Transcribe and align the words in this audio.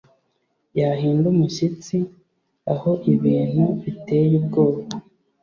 Yahinda 0.79 1.25
umushyitsi 1.33 1.97
aho 2.73 2.91
ibintu 3.13 3.65
biteye 3.83 4.33
ubwoba. 4.41 4.79